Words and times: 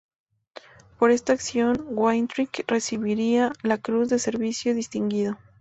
Por 0.97 1.11
esta 1.11 1.33
acción, 1.33 1.77
Wainwright 1.89 2.61
recibiría 2.67 3.53
la 3.61 3.77
Cruz 3.77 4.09
de 4.09 4.17
Servicio 4.17 4.73
Distinguido. 4.73 5.37